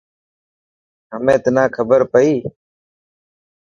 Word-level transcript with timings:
همي 1.11 1.35
تنا 1.43 1.63
کبر 1.75 2.01
پئي. 2.11 2.33